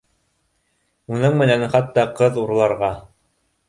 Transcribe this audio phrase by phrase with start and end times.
[1.17, 2.95] Уның менән хатта ҡыҙ урларға